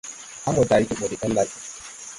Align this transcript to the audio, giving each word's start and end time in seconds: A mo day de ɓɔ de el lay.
A 0.47 0.49
mo 0.55 0.61
day 0.69 0.83
de 0.87 0.93
ɓɔ 0.99 1.05
de 1.11 1.15
el 1.25 1.31
lay. 1.37 1.49